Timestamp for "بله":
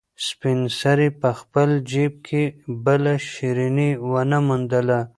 2.85-3.13